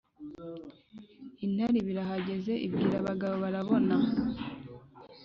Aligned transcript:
intare 1.45 1.75
iba 1.79 1.89
irahageze; 1.93 2.53
ibwira 2.67 2.97
bagabobarabona 3.07 3.95